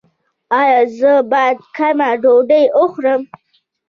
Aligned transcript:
ایا 0.59 0.79
زه 0.97 1.11
باید 1.31 1.57
کمه 1.75 2.09
ډوډۍ 2.21 2.65
وخورم؟ 2.79 3.21